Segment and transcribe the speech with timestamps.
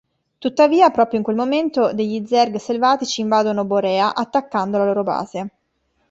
[0.39, 5.49] Tuttavia, proprio in quel momento degli zerg selvatici invadono Borea attaccando la loro base.